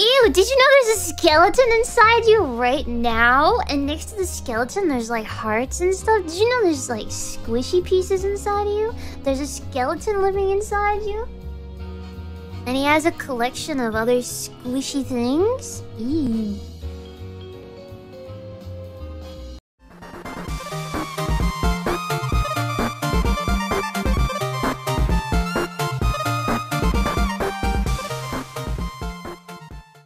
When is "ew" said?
0.00-0.30, 15.98-16.37